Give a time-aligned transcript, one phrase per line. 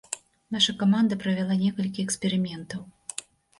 [0.55, 2.81] Наша каманда правяла некалькі эксперыментаў.